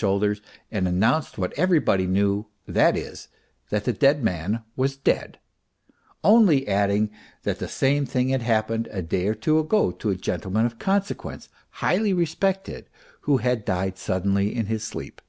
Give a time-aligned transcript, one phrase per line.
[0.00, 0.40] PROHARTCHIN shoulders
[0.72, 3.28] and announced what everybody knew, that is,
[3.68, 5.38] that the dead man was dead,
[6.24, 7.10] only adding
[7.42, 10.78] that the same thing had happened a day or two ago to a gentleman of
[10.78, 11.50] consequence,
[11.84, 12.88] highly respected,
[13.28, 15.20] who had died suddenly in his sleep.